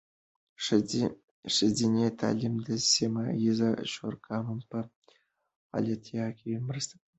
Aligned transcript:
ښځینه 1.55 2.03
تعلیم 2.21 2.55
د 2.67 2.69
سیمه 2.93 3.23
ایزې 3.41 3.71
شوراګانو 3.91 4.55
په 4.69 4.79
فعالتیا 5.67 6.25
کې 6.39 6.51
مرسته 6.67 6.93
کوي. 6.97 7.09